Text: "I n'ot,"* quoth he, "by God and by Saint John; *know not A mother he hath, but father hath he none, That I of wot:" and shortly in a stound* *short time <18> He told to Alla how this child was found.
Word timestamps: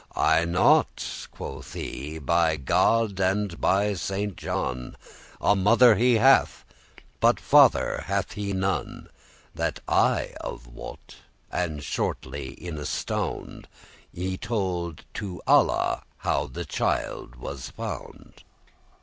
"I 0.15 0.45
n'ot,"* 0.45 1.27
quoth 1.29 1.73
he, 1.73 2.17
"by 2.17 2.55
God 2.57 3.19
and 3.19 3.61
by 3.61 3.93
Saint 3.93 4.35
John; 4.35 4.97
*know 5.39 5.47
not 5.49 5.51
A 5.51 5.55
mother 5.55 5.93
he 5.95 6.15
hath, 6.15 6.65
but 7.19 7.39
father 7.39 8.03
hath 8.07 8.31
he 8.31 8.51
none, 8.51 9.09
That 9.53 9.79
I 9.87 10.33
of 10.41 10.65
wot:" 10.65 11.17
and 11.51 11.83
shortly 11.83 12.53
in 12.53 12.79
a 12.79 12.85
stound* 12.87 13.67
*short 14.11 14.15
time 14.15 14.23
<18> 14.23 14.23
He 14.31 14.37
told 14.39 15.05
to 15.13 15.39
Alla 15.45 16.01
how 16.17 16.47
this 16.47 16.65
child 16.65 17.35
was 17.35 17.69
found. 17.69 18.43